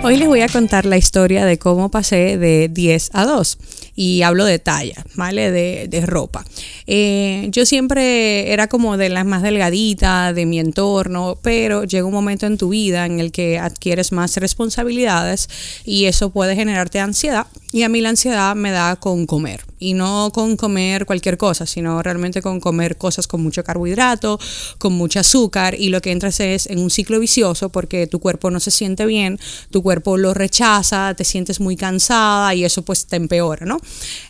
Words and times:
Hoy 0.00 0.16
les 0.16 0.28
voy 0.28 0.42
a 0.42 0.48
contar 0.48 0.86
la 0.86 0.96
historia 0.96 1.44
de 1.44 1.58
cómo 1.58 1.90
pasé 1.90 2.38
de 2.38 2.68
10 2.68 3.10
a 3.14 3.24
2 3.26 3.58
y 3.96 4.22
hablo 4.22 4.44
de 4.44 4.60
talla, 4.60 5.04
¿vale? 5.16 5.50
De, 5.50 5.88
de 5.88 6.06
ropa. 6.06 6.44
Eh, 6.86 7.48
yo 7.50 7.66
siempre 7.66 8.52
era 8.52 8.68
como 8.68 8.96
de 8.96 9.08
las 9.08 9.26
más 9.26 9.42
delgaditas 9.42 10.36
de 10.36 10.46
mi 10.46 10.60
entorno, 10.60 11.36
pero 11.42 11.82
llega 11.82 12.06
un 12.06 12.12
momento 12.12 12.46
en 12.46 12.58
tu 12.58 12.68
vida 12.68 13.06
en 13.06 13.18
el 13.18 13.32
que 13.32 13.58
adquieres 13.58 14.12
más 14.12 14.36
responsabilidades 14.36 15.48
y 15.84 16.04
eso 16.04 16.30
puede 16.30 16.54
generarte 16.54 17.00
ansiedad 17.00 17.48
y 17.70 17.82
a 17.82 17.88
mí 17.88 18.00
la 18.00 18.08
ansiedad 18.08 18.56
me 18.56 18.70
da 18.70 18.96
con 18.96 19.26
comer. 19.26 19.64
Y 19.78 19.94
no 19.94 20.30
con 20.32 20.56
comer 20.56 21.06
cualquier 21.06 21.36
cosa, 21.36 21.66
sino 21.66 22.02
realmente 22.02 22.42
con 22.42 22.60
comer 22.60 22.96
cosas 22.96 23.28
con 23.28 23.42
mucho 23.42 23.62
carbohidrato, 23.62 24.40
con 24.78 24.94
mucho 24.94 25.20
azúcar. 25.20 25.74
Y 25.78 25.90
lo 25.90 26.00
que 26.00 26.10
entras 26.10 26.40
es 26.40 26.66
en 26.66 26.78
un 26.78 26.90
ciclo 26.90 27.20
vicioso 27.20 27.68
porque 27.68 28.06
tu 28.06 28.20
cuerpo 28.20 28.50
no 28.50 28.58
se 28.58 28.70
siente 28.70 29.06
bien, 29.06 29.38
tu 29.70 29.82
cuerpo 29.82 30.16
lo 30.16 30.34
rechaza, 30.34 31.14
te 31.14 31.24
sientes 31.24 31.60
muy 31.60 31.76
cansada 31.76 32.54
y 32.54 32.64
eso 32.64 32.82
pues 32.82 33.06
te 33.06 33.16
empeora, 33.16 33.66
¿no? 33.66 33.78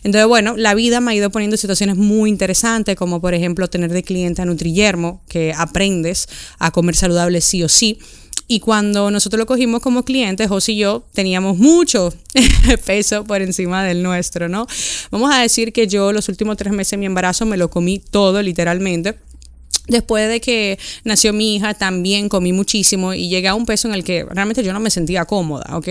Entonces, 0.03 0.27
bueno, 0.27 0.55
la 0.57 0.75
vida 0.75 0.99
me 0.99 1.11
ha 1.11 1.15
ido 1.15 1.31
poniendo 1.31 1.57
situaciones 1.57 1.95
muy 1.95 2.29
interesantes 2.29 2.95
como 2.95 3.21
por 3.21 3.33
ejemplo 3.33 3.69
tener 3.69 3.91
de 3.91 4.03
cliente 4.03 4.41
a 4.41 4.45
Nutrillermo, 4.45 5.21
que 5.29 5.53
aprendes 5.55 6.27
a 6.59 6.71
comer 6.71 6.95
saludable 6.95 7.41
sí 7.41 7.63
o 7.63 7.69
sí 7.69 7.99
y 8.47 8.59
cuando 8.59 9.11
nosotros 9.11 9.39
lo 9.39 9.45
cogimos 9.45 9.81
como 9.81 10.03
clientes, 10.03 10.47
José 10.47 10.73
y 10.73 10.77
yo 10.77 11.03
teníamos 11.13 11.57
mucho 11.57 12.13
peso 12.85 13.23
por 13.23 13.41
encima 13.41 13.83
del 13.83 14.03
nuestro, 14.03 14.49
¿no? 14.49 14.67
Vamos 15.11 15.33
a 15.33 15.39
decir 15.39 15.73
que 15.73 15.87
yo 15.87 16.11
los 16.11 16.29
últimos 16.29 16.57
tres 16.57 16.73
meses 16.73 16.91
de 16.91 16.97
mi 16.97 17.05
embarazo 17.05 17.45
me 17.45 17.57
lo 17.57 17.69
comí 17.69 17.99
todo 17.99 18.41
literalmente 18.41 19.15
Después 19.89 20.29
de 20.29 20.39
que 20.39 20.77
nació 21.03 21.33
mi 21.33 21.55
hija, 21.55 21.73
también 21.73 22.29
comí 22.29 22.53
muchísimo 22.53 23.13
y 23.13 23.27
llegué 23.27 23.47
a 23.47 23.55
un 23.55 23.65
peso 23.65 23.87
en 23.87 23.95
el 23.95 24.03
que 24.03 24.23
realmente 24.23 24.63
yo 24.63 24.71
no 24.71 24.79
me 24.79 24.91
sentía 24.91 25.25
cómoda, 25.25 25.75
¿ok? 25.75 25.87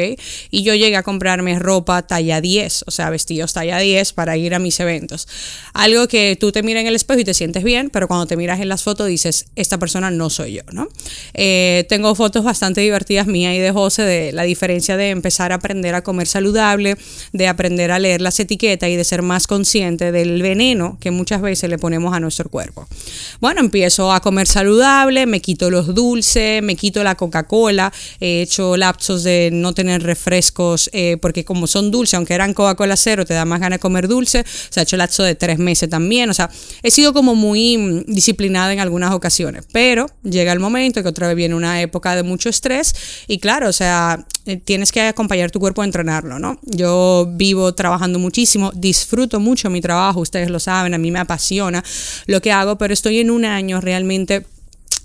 Y 0.50 0.62
yo 0.62 0.74
llegué 0.74 0.96
a 0.96 1.02
comprarme 1.02 1.58
ropa 1.58 2.02
talla 2.02 2.40
10, 2.40 2.84
o 2.86 2.90
sea, 2.92 3.10
vestidos 3.10 3.52
talla 3.52 3.78
10 3.78 4.12
para 4.12 4.36
ir 4.36 4.54
a 4.54 4.60
mis 4.60 4.78
eventos. 4.78 5.26
Algo 5.74 6.06
que 6.06 6.36
tú 6.38 6.52
te 6.52 6.62
miras 6.62 6.82
en 6.82 6.86
el 6.86 6.94
espejo 6.94 7.20
y 7.20 7.24
te 7.24 7.34
sientes 7.34 7.64
bien, 7.64 7.90
pero 7.90 8.06
cuando 8.06 8.26
te 8.26 8.36
miras 8.36 8.60
en 8.60 8.68
las 8.68 8.84
fotos 8.84 9.08
dices, 9.08 9.46
esta 9.56 9.78
persona 9.78 10.12
no 10.12 10.30
soy 10.30 10.54
yo, 10.54 10.62
¿no? 10.70 10.88
Eh, 11.34 11.84
tengo 11.88 12.14
fotos 12.14 12.44
bastante 12.44 12.80
divertidas 12.80 13.26
mías 13.26 13.54
y 13.54 13.58
de 13.58 13.72
José 13.72 14.02
de 14.02 14.32
la 14.32 14.44
diferencia 14.44 14.96
de 14.96 15.10
empezar 15.10 15.50
a 15.50 15.56
aprender 15.56 15.96
a 15.96 16.02
comer 16.02 16.28
saludable, 16.28 16.96
de 17.32 17.48
aprender 17.48 17.90
a 17.90 17.98
leer 17.98 18.20
las 18.20 18.38
etiquetas 18.38 18.88
y 18.90 18.94
de 18.94 19.04
ser 19.04 19.22
más 19.22 19.48
consciente 19.48 20.12
del 20.12 20.40
veneno 20.40 20.98
que 21.00 21.10
muchas 21.10 21.40
veces 21.40 21.68
le 21.68 21.78
ponemos 21.78 22.14
a 22.14 22.20
nuestro 22.20 22.48
cuerpo. 22.48 22.86
Bueno, 23.40 23.60
empiezo 23.60 23.87
a 23.96 24.20
comer 24.20 24.46
saludable, 24.46 25.26
me 25.26 25.40
quito 25.40 25.70
los 25.70 25.94
dulces, 25.94 26.62
me 26.62 26.76
quito 26.76 27.02
la 27.02 27.14
Coca-Cola, 27.14 27.92
he 28.20 28.42
hecho 28.42 28.76
lapsos 28.76 29.24
de 29.24 29.50
no 29.52 29.72
tener 29.72 30.02
refrescos, 30.02 30.90
eh, 30.92 31.16
porque 31.20 31.44
como 31.44 31.66
son 31.66 31.90
dulces, 31.90 32.14
aunque 32.14 32.34
eran 32.34 32.54
Coca-Cola 32.54 32.96
cero, 32.96 33.24
te 33.24 33.34
da 33.34 33.44
más 33.44 33.60
ganas 33.60 33.78
de 33.78 33.80
comer 33.80 34.08
dulce, 34.08 34.44
se 34.46 34.80
ha 34.80 34.82
hecho 34.82 34.96
lapso 34.96 35.22
de 35.22 35.34
tres 35.34 35.58
meses 35.58 35.88
también, 35.88 36.30
o 36.30 36.34
sea, 36.34 36.50
he 36.82 36.90
sido 36.90 37.12
como 37.12 37.34
muy 37.34 37.78
mm, 37.78 38.04
disciplinada 38.06 38.72
en 38.72 38.80
algunas 38.80 39.12
ocasiones, 39.12 39.64
pero 39.72 40.06
llega 40.22 40.52
el 40.52 40.60
momento 40.60 41.02
que 41.02 41.08
otra 41.08 41.28
vez 41.28 41.36
viene 41.36 41.54
una 41.54 41.80
época 41.80 42.14
de 42.14 42.22
mucho 42.22 42.48
estrés 42.48 42.94
y 43.26 43.38
claro, 43.38 43.68
o 43.68 43.72
sea, 43.72 44.26
tienes 44.56 44.92
que 44.92 45.02
acompañar 45.02 45.50
tu 45.50 45.60
cuerpo 45.60 45.82
a 45.82 45.84
entrenarlo, 45.84 46.38
¿no? 46.38 46.58
Yo 46.62 47.28
vivo 47.30 47.74
trabajando 47.74 48.18
muchísimo, 48.18 48.72
disfruto 48.74 49.40
mucho 49.40 49.70
mi 49.70 49.80
trabajo, 49.80 50.20
ustedes 50.20 50.50
lo 50.50 50.58
saben, 50.58 50.94
a 50.94 50.98
mí 50.98 51.10
me 51.10 51.18
apasiona 51.18 51.84
lo 52.26 52.40
que 52.40 52.52
hago, 52.52 52.78
pero 52.78 52.94
estoy 52.94 53.20
en 53.20 53.30
un 53.30 53.44
año 53.44 53.80
realmente 53.80 54.46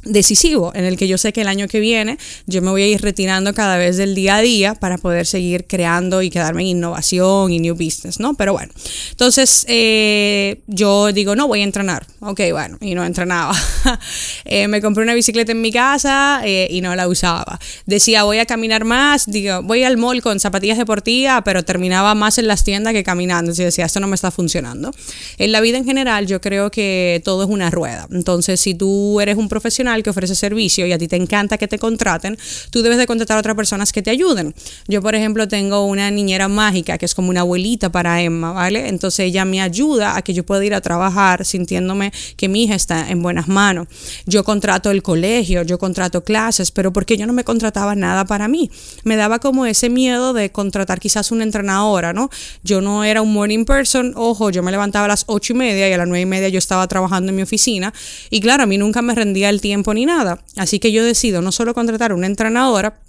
decisivo 0.05 0.71
en 0.75 0.85
el 0.85 0.97
que 0.97 1.07
yo 1.07 1.17
sé 1.17 1.33
que 1.33 1.41
el 1.41 1.47
año 1.47 1.67
que 1.67 1.79
viene 1.79 2.17
yo 2.45 2.61
me 2.61 2.71
voy 2.71 2.83
a 2.83 2.87
ir 2.87 3.01
retirando 3.01 3.53
cada 3.53 3.77
vez 3.77 3.97
del 3.97 4.15
día 4.15 4.37
a 4.37 4.41
día 4.41 4.75
para 4.75 4.97
poder 4.97 5.25
seguir 5.25 5.65
creando 5.65 6.21
y 6.21 6.29
quedarme 6.29 6.61
en 6.63 6.67
innovación 6.69 7.51
y 7.51 7.59
new 7.59 7.75
business, 7.75 8.19
¿no? 8.19 8.33
Pero 8.33 8.53
bueno, 8.53 8.71
entonces 9.11 9.65
eh, 9.67 10.61
yo 10.67 11.11
digo, 11.11 11.35
no, 11.35 11.47
voy 11.47 11.61
a 11.61 11.63
entrenar. 11.63 12.05
Ok, 12.19 12.41
bueno, 12.51 12.77
y 12.81 12.95
no 12.95 13.03
entrenaba. 13.03 13.55
eh, 14.45 14.67
me 14.67 14.81
compré 14.81 15.03
una 15.03 15.13
bicicleta 15.13 15.51
en 15.51 15.61
mi 15.61 15.71
casa 15.71 16.41
eh, 16.43 16.67
y 16.69 16.81
no 16.81 16.95
la 16.95 17.07
usaba. 17.07 17.59
Decía, 17.85 18.23
voy 18.23 18.39
a 18.39 18.45
caminar 18.45 18.85
más, 18.85 19.25
digo, 19.29 19.61
voy 19.63 19.83
al 19.83 19.97
mall 19.97 20.21
con 20.21 20.39
zapatillas 20.39 20.77
deportivas, 20.77 21.41
pero 21.45 21.63
terminaba 21.63 22.15
más 22.15 22.37
en 22.37 22.47
las 22.47 22.63
tiendas 22.63 22.93
que 22.93 23.03
caminando. 23.03 23.51
Entonces 23.51 23.65
decía, 23.65 23.85
esto 23.85 23.99
no 23.99 24.07
me 24.07 24.15
está 24.15 24.31
funcionando. 24.31 24.91
En 25.37 25.51
la 25.51 25.61
vida 25.61 25.77
en 25.77 25.85
general 25.85 26.27
yo 26.27 26.41
creo 26.41 26.71
que 26.71 27.21
todo 27.23 27.43
es 27.43 27.49
una 27.49 27.69
rueda. 27.69 28.07
Entonces, 28.11 28.59
si 28.59 28.73
tú 28.73 29.19
eres 29.21 29.37
un 29.37 29.49
profesional, 29.49 29.92
que 30.01 30.09
ofrece 30.09 30.33
servicio 30.33 30.87
y 30.87 30.93
a 30.93 30.97
ti 30.97 31.07
te 31.07 31.17
encanta 31.17 31.57
que 31.57 31.67
te 31.67 31.77
contraten, 31.77 32.37
tú 32.71 32.81
debes 32.81 32.97
de 32.97 33.05
contratar 33.05 33.37
a 33.37 33.41
otras 33.41 33.55
personas 33.55 33.91
que 33.91 34.01
te 34.01 34.09
ayuden. 34.09 34.55
Yo, 34.87 35.01
por 35.01 35.13
ejemplo, 35.13 35.47
tengo 35.47 35.85
una 35.85 36.09
niñera 36.09 36.47
mágica 36.47 36.97
que 36.97 37.05
es 37.05 37.13
como 37.13 37.29
una 37.29 37.41
abuelita 37.41 37.91
para 37.91 38.21
Emma, 38.21 38.51
¿vale? 38.53 38.87
Entonces 38.87 39.27
ella 39.27 39.45
me 39.45 39.61
ayuda 39.61 40.17
a 40.17 40.21
que 40.21 40.33
yo 40.33 40.45
pueda 40.45 40.65
ir 40.65 40.73
a 40.73 40.81
trabajar 40.81 41.45
sintiéndome 41.45 42.11
que 42.37 42.47
mi 42.49 42.63
hija 42.63 42.75
está 42.75 43.09
en 43.09 43.21
buenas 43.21 43.47
manos. 43.47 43.87
Yo 44.25 44.43
contrato 44.43 44.89
el 44.89 45.03
colegio, 45.03 45.63
yo 45.63 45.77
contrato 45.77 46.23
clases, 46.23 46.71
pero 46.71 46.93
porque 46.93 47.17
yo 47.17 47.27
no 47.27 47.33
me 47.33 47.43
contrataba 47.43 47.95
nada 47.95 48.25
para 48.25 48.47
mí. 48.47 48.71
Me 49.03 49.15
daba 49.15 49.39
como 49.39 49.65
ese 49.65 49.89
miedo 49.89 50.33
de 50.33 50.51
contratar 50.51 50.99
quizás 50.99 51.31
una 51.31 51.43
entrenadora, 51.43 52.13
¿no? 52.13 52.29
Yo 52.63 52.81
no 52.81 53.03
era 53.03 53.21
un 53.21 53.33
morning 53.33 53.65
person, 53.65 54.13
ojo, 54.15 54.49
yo 54.49 54.63
me 54.63 54.71
levantaba 54.71 55.05
a 55.05 55.09
las 55.09 55.25
ocho 55.27 55.53
y 55.53 55.57
media 55.57 55.89
y 55.89 55.93
a 55.93 55.97
las 55.97 56.07
nueve 56.07 56.21
y 56.21 56.25
media 56.25 56.49
yo 56.49 56.57
estaba 56.57 56.87
trabajando 56.87 57.29
en 57.29 57.35
mi 57.35 57.41
oficina 57.41 57.93
y 58.29 58.39
claro, 58.39 58.63
a 58.63 58.65
mí 58.65 58.77
nunca 58.77 59.01
me 59.01 59.15
rendía 59.15 59.49
el 59.49 59.61
ni 59.93 60.05
nada. 60.05 60.39
Así 60.55 60.79
que 60.79 60.91
yo 60.91 61.03
decido 61.03 61.41
no 61.41 61.51
solo 61.51 61.73
contratar 61.73 62.13
una 62.13 62.27
entrenadora, 62.27 62.99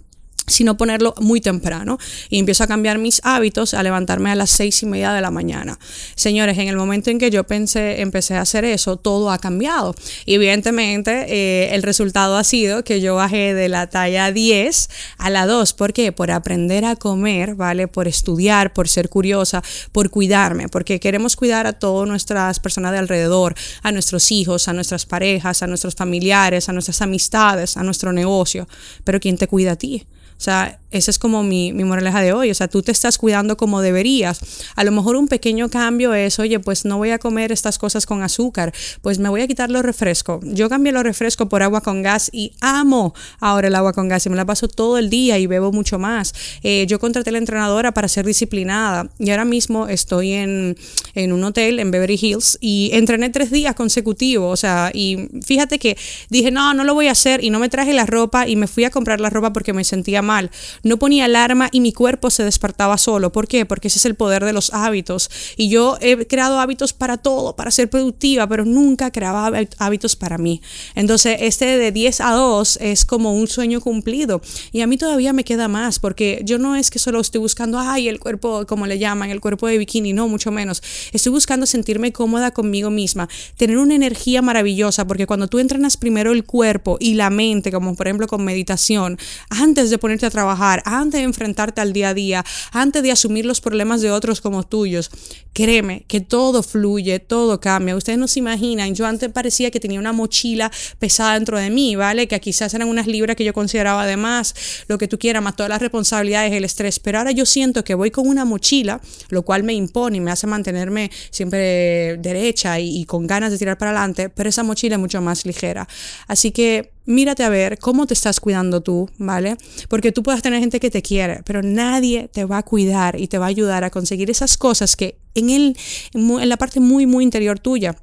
sino 0.46 0.76
ponerlo 0.76 1.14
muy 1.18 1.40
temprano 1.40 1.98
y 2.28 2.38
empiezo 2.38 2.64
a 2.64 2.66
cambiar 2.66 2.98
mis 2.98 3.20
hábitos 3.24 3.74
a 3.74 3.82
levantarme 3.82 4.30
a 4.30 4.34
las 4.34 4.50
seis 4.50 4.82
y 4.82 4.86
media 4.86 5.12
de 5.12 5.20
la 5.20 5.30
mañana. 5.30 5.78
Señores, 6.14 6.58
en 6.58 6.68
el 6.68 6.76
momento 6.76 7.10
en 7.10 7.18
que 7.18 7.30
yo 7.30 7.44
pensé, 7.44 8.00
empecé 8.00 8.34
a 8.34 8.42
hacer 8.42 8.64
eso, 8.64 8.96
todo 8.96 9.30
ha 9.30 9.38
cambiado. 9.38 9.94
Y 10.26 10.34
evidentemente 10.34 11.26
eh, 11.28 11.74
el 11.74 11.82
resultado 11.82 12.36
ha 12.36 12.44
sido 12.44 12.84
que 12.84 13.00
yo 13.00 13.14
bajé 13.14 13.54
de 13.54 13.68
la 13.68 13.88
talla 13.88 14.32
10 14.32 14.88
a 15.18 15.30
la 15.30 15.46
2. 15.46 15.72
¿Por 15.72 15.92
qué? 15.92 16.12
Por 16.12 16.30
aprender 16.30 16.84
a 16.84 16.96
comer, 16.96 17.54
¿vale? 17.54 17.88
Por 17.88 18.08
estudiar, 18.08 18.72
por 18.72 18.88
ser 18.88 19.08
curiosa, 19.08 19.62
por 19.92 20.10
cuidarme, 20.10 20.68
porque 20.68 21.00
queremos 21.00 21.36
cuidar 21.36 21.66
a 21.66 21.72
todas 21.72 22.08
nuestras 22.08 22.60
personas 22.60 22.92
de 22.92 22.98
alrededor, 22.98 23.54
a 23.82 23.92
nuestros 23.92 24.30
hijos, 24.30 24.68
a 24.68 24.72
nuestras 24.72 25.06
parejas, 25.06 25.62
a 25.62 25.66
nuestros 25.66 25.94
familiares, 25.94 26.68
a 26.68 26.72
nuestras 26.72 27.00
amistades, 27.02 27.76
a 27.76 27.82
nuestro 27.82 28.12
negocio. 28.12 28.68
Pero 29.04 29.20
¿quién 29.20 29.38
te 29.38 29.48
cuida 29.48 29.72
a 29.72 29.76
ti? 29.76 30.06
O 30.36 30.40
sea, 30.44 30.78
esa 30.90 31.10
es 31.10 31.18
como 31.18 31.42
mi, 31.42 31.72
mi, 31.72 31.84
moraleja 31.84 32.20
de 32.20 32.32
hoy. 32.32 32.50
O 32.50 32.54
sea, 32.54 32.68
tú 32.68 32.82
te 32.82 32.92
estás 32.92 33.18
cuidando 33.18 33.56
como 33.56 33.80
deberías. 33.80 34.40
A 34.76 34.84
lo 34.84 34.92
mejor 34.92 35.16
un 35.16 35.26
pequeño 35.26 35.68
cambio 35.68 36.14
es, 36.14 36.38
oye, 36.38 36.60
pues 36.60 36.84
no 36.84 36.98
voy 36.98 37.10
a 37.10 37.18
comer 37.18 37.50
estas 37.50 37.78
cosas 37.78 38.06
con 38.06 38.22
azúcar, 38.22 38.72
pues 39.02 39.18
me 39.18 39.28
voy 39.28 39.40
a 39.42 39.46
quitar 39.46 39.70
los 39.70 39.82
refrescos. 39.82 40.44
Yo 40.44 40.68
cambié 40.68 40.92
los 40.92 41.02
refrescos 41.02 41.48
por 41.48 41.62
agua 41.62 41.80
con 41.80 42.02
gas 42.02 42.30
y 42.32 42.52
amo 42.60 43.14
ahora 43.40 43.68
el 43.68 43.74
agua 43.74 43.92
con 43.92 44.08
gas 44.08 44.26
y 44.26 44.30
me 44.30 44.36
la 44.36 44.44
paso 44.44 44.68
todo 44.68 44.98
el 44.98 45.10
día 45.10 45.38
y 45.38 45.46
bebo 45.46 45.72
mucho 45.72 45.98
más. 45.98 46.32
Eh, 46.62 46.86
yo 46.88 46.98
contraté 46.98 47.30
a 47.30 47.32
la 47.32 47.38
entrenadora 47.38 47.92
para 47.92 48.06
ser 48.06 48.24
disciplinada 48.24 49.10
y 49.18 49.30
ahora 49.30 49.44
mismo 49.44 49.88
estoy 49.88 50.32
en, 50.32 50.76
en 51.14 51.32
un 51.32 51.42
hotel 51.42 51.80
en 51.80 51.90
Beverly 51.90 52.18
Hills 52.20 52.58
y 52.60 52.90
entrené 52.92 53.30
tres 53.30 53.50
días 53.50 53.74
consecutivos. 53.74 54.52
O 54.52 54.56
sea, 54.56 54.90
y 54.94 55.28
fíjate 55.44 55.78
que 55.78 55.96
dije, 56.28 56.50
no, 56.50 56.74
no 56.74 56.84
lo 56.84 56.94
voy 56.94 57.08
a 57.08 57.12
hacer 57.12 57.42
y 57.42 57.50
no 57.50 57.58
me 57.58 57.68
traje 57.68 57.92
la 57.92 58.06
ropa 58.06 58.46
y 58.48 58.56
me 58.56 58.66
fui 58.66 58.84
a 58.84 58.90
comprar 58.90 59.20
la 59.20 59.30
ropa 59.30 59.52
porque 59.52 59.72
me 59.72 59.84
sentía 59.84 60.22
mal 60.24 60.50
no 60.82 60.98
ponía 60.98 61.26
alarma 61.26 61.68
y 61.72 61.80
mi 61.80 61.92
cuerpo 61.92 62.30
se 62.30 62.44
despertaba 62.44 62.98
solo. 62.98 63.32
¿Por 63.32 63.48
qué? 63.48 63.66
Porque 63.66 63.88
ese 63.88 63.98
es 63.98 64.04
el 64.04 64.14
poder 64.14 64.44
de 64.44 64.52
los 64.52 64.72
hábitos. 64.72 65.30
Y 65.56 65.68
yo 65.68 65.96
he 66.00 66.26
creado 66.26 66.58
hábitos 66.58 66.92
para 66.92 67.16
todo, 67.16 67.56
para 67.56 67.70
ser 67.70 67.88
productiva, 67.90 68.46
pero 68.46 68.64
nunca 68.64 69.10
creaba 69.10 69.50
hábitos 69.78 70.16
para 70.16 70.38
mí. 70.38 70.62
Entonces, 70.94 71.38
este 71.40 71.78
de 71.78 71.92
10 71.92 72.20
a 72.20 72.32
2 72.32 72.78
es 72.80 73.04
como 73.04 73.34
un 73.34 73.48
sueño 73.48 73.80
cumplido. 73.80 74.40
Y 74.72 74.80
a 74.80 74.86
mí 74.86 74.96
todavía 74.96 75.32
me 75.32 75.44
queda 75.44 75.68
más, 75.68 75.98
porque 75.98 76.42
yo 76.44 76.58
no 76.58 76.76
es 76.76 76.90
que 76.90 76.98
solo 76.98 77.20
estoy 77.20 77.40
buscando, 77.40 77.78
ay, 77.78 78.08
el 78.08 78.20
cuerpo, 78.20 78.66
como 78.66 78.86
le 78.86 78.98
llaman, 78.98 79.30
el 79.30 79.40
cuerpo 79.40 79.66
de 79.66 79.78
bikini, 79.78 80.12
no, 80.12 80.28
mucho 80.28 80.50
menos. 80.50 80.82
Estoy 81.12 81.32
buscando 81.32 81.66
sentirme 81.66 82.12
cómoda 82.12 82.52
conmigo 82.52 82.90
misma, 82.90 83.28
tener 83.56 83.78
una 83.78 83.94
energía 83.94 84.42
maravillosa, 84.42 85.06
porque 85.06 85.26
cuando 85.26 85.48
tú 85.48 85.58
entrenas 85.58 85.96
primero 85.96 86.32
el 86.32 86.44
cuerpo 86.44 86.96
y 87.00 87.14
la 87.14 87.30
mente, 87.30 87.70
como 87.72 87.94
por 87.94 88.06
ejemplo 88.06 88.26
con 88.26 88.44
meditación, 88.44 89.18
antes 89.50 89.90
de 89.90 89.98
poner 89.98 90.13
ponerte 90.14 90.26
a 90.26 90.30
trabajar, 90.30 90.80
antes 90.84 91.20
de 91.20 91.24
enfrentarte 91.24 91.80
al 91.80 91.92
día 91.92 92.10
a 92.10 92.14
día, 92.14 92.44
antes 92.70 93.02
de 93.02 93.10
asumir 93.10 93.46
los 93.46 93.60
problemas 93.60 94.00
de 94.00 94.12
otros 94.12 94.40
como 94.40 94.62
tuyos, 94.62 95.10
créeme 95.52 96.04
que 96.06 96.20
todo 96.20 96.62
fluye, 96.62 97.18
todo 97.18 97.60
cambia. 97.60 97.96
Ustedes 97.96 98.18
no 98.18 98.28
se 98.28 98.38
imaginan, 98.38 98.94
yo 98.94 99.06
antes 99.06 99.32
parecía 99.32 99.72
que 99.72 99.80
tenía 99.80 99.98
una 99.98 100.12
mochila 100.12 100.70
pesada 101.00 101.34
dentro 101.34 101.58
de 101.58 101.70
mí, 101.70 101.96
¿vale? 101.96 102.28
Que 102.28 102.40
quizás 102.40 102.72
eran 102.74 102.88
unas 102.88 103.08
libras 103.08 103.34
que 103.34 103.44
yo 103.44 103.52
consideraba 103.52 104.06
de 104.06 104.16
más, 104.16 104.54
lo 104.86 104.98
que 104.98 105.08
tú 105.08 105.18
quieras, 105.18 105.42
más 105.42 105.56
todas 105.56 105.70
las 105.70 105.80
responsabilidades, 105.80 106.52
el 106.52 106.64
estrés, 106.64 107.00
pero 107.00 107.18
ahora 107.18 107.32
yo 107.32 107.44
siento 107.44 107.82
que 107.82 107.94
voy 107.94 108.12
con 108.12 108.28
una 108.28 108.44
mochila, 108.44 109.00
lo 109.30 109.42
cual 109.42 109.64
me 109.64 109.74
impone 109.74 110.18
y 110.18 110.20
me 110.20 110.30
hace 110.30 110.46
mantenerme 110.46 111.10
siempre 111.30 112.18
derecha 112.18 112.78
y 112.78 113.04
con 113.06 113.26
ganas 113.26 113.50
de 113.50 113.58
tirar 113.58 113.78
para 113.78 113.90
adelante, 113.90 114.28
pero 114.28 114.48
esa 114.48 114.62
mochila 114.62 114.94
es 114.94 115.00
mucho 115.00 115.20
más 115.20 115.44
ligera. 115.44 115.88
Así 116.28 116.52
que 116.52 116.93
mírate 117.06 117.42
a 117.42 117.48
ver 117.48 117.78
cómo 117.78 118.06
te 118.06 118.14
estás 118.14 118.40
cuidando 118.40 118.80
tú, 118.80 119.08
¿vale? 119.18 119.56
Porque 119.88 120.12
tú 120.12 120.22
puedes 120.22 120.42
tener 120.42 120.60
gente 120.60 120.80
que 120.80 120.90
te 120.90 121.02
quiere, 121.02 121.42
pero 121.44 121.62
nadie 121.62 122.28
te 122.28 122.44
va 122.44 122.58
a 122.58 122.62
cuidar 122.62 123.20
y 123.20 123.28
te 123.28 123.38
va 123.38 123.46
a 123.46 123.48
ayudar 123.48 123.84
a 123.84 123.90
conseguir 123.90 124.30
esas 124.30 124.56
cosas 124.56 124.96
que 124.96 125.18
en, 125.34 125.50
el, 125.50 125.76
en 126.14 126.48
la 126.48 126.56
parte 126.56 126.80
muy, 126.80 127.06
muy 127.06 127.24
interior 127.24 127.58
tuya 127.58 127.96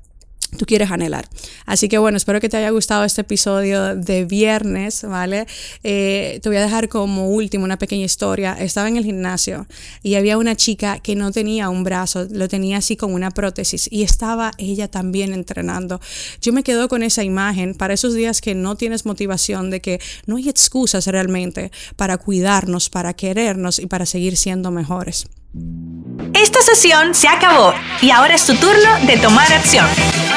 tú 0.57 0.65
quieres 0.65 0.91
anhelar. 0.91 1.27
Así 1.65 1.89
que 1.89 1.97
bueno, 1.97 2.17
espero 2.17 2.39
que 2.39 2.49
te 2.49 2.57
haya 2.57 2.69
gustado 2.69 3.03
este 3.03 3.21
episodio 3.21 3.95
de 3.95 4.25
viernes, 4.25 5.03
¿vale? 5.03 5.47
Eh, 5.83 6.39
te 6.41 6.49
voy 6.49 6.57
a 6.57 6.61
dejar 6.61 6.89
como 6.89 7.29
último 7.29 7.63
una 7.63 7.77
pequeña 7.77 8.05
historia. 8.05 8.53
Estaba 8.59 8.87
en 8.87 8.97
el 8.97 9.05
gimnasio 9.05 9.67
y 10.03 10.15
había 10.15 10.37
una 10.37 10.55
chica 10.55 10.99
que 10.99 11.15
no 11.15 11.31
tenía 11.31 11.69
un 11.69 11.83
brazo, 11.83 12.27
lo 12.29 12.47
tenía 12.47 12.77
así 12.77 12.95
con 12.95 13.13
una 13.13 13.31
prótesis 13.31 13.87
y 13.91 14.03
estaba 14.03 14.51
ella 14.57 14.87
también 14.87 15.33
entrenando. 15.33 15.99
Yo 16.41 16.53
me 16.53 16.63
quedo 16.63 16.87
con 16.87 17.03
esa 17.03 17.23
imagen 17.23 17.75
para 17.75 17.93
esos 17.93 18.13
días 18.13 18.41
que 18.41 18.55
no 18.55 18.75
tienes 18.75 19.05
motivación, 19.05 19.69
de 19.69 19.81
que 19.81 19.99
no 20.25 20.37
hay 20.37 20.49
excusas 20.49 21.07
realmente 21.07 21.71
para 21.95 22.17
cuidarnos, 22.17 22.89
para 22.89 23.13
querernos 23.13 23.79
y 23.79 23.85
para 23.87 24.05
seguir 24.05 24.37
siendo 24.37 24.71
mejores. 24.71 25.27
Esta 26.33 26.61
sesión 26.61 27.13
se 27.13 27.27
acabó 27.27 27.73
y 28.01 28.09
ahora 28.09 28.35
es 28.35 28.45
tu 28.45 28.55
turno 28.55 29.05
de 29.05 29.17
tomar 29.17 29.51
acción. 29.51 29.85